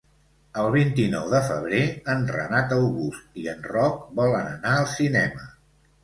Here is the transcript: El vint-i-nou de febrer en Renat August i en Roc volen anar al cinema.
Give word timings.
El 0.59 0.67
vint-i-nou 0.75 1.25
de 1.33 1.41
febrer 1.49 1.81
en 2.13 2.23
Renat 2.35 2.73
August 2.77 3.37
i 3.41 3.45
en 3.51 3.61
Roc 3.73 3.99
volen 4.21 4.49
anar 4.55 4.71
al 4.79 4.89
cinema. 4.95 5.45